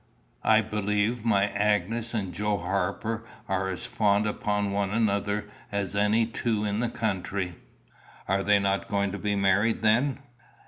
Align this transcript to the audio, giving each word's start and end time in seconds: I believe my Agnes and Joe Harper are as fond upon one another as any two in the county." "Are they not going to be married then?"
I 0.43 0.61
believe 0.61 1.23
my 1.23 1.49
Agnes 1.49 2.15
and 2.15 2.33
Joe 2.33 2.57
Harper 2.57 3.23
are 3.47 3.69
as 3.69 3.85
fond 3.85 4.25
upon 4.25 4.71
one 4.71 4.89
another 4.89 5.45
as 5.71 5.95
any 5.95 6.25
two 6.25 6.65
in 6.65 6.79
the 6.79 6.89
county." 6.89 7.53
"Are 8.27 8.41
they 8.41 8.57
not 8.57 8.87
going 8.89 9.11
to 9.11 9.19
be 9.19 9.35
married 9.35 9.83
then?" 9.83 10.17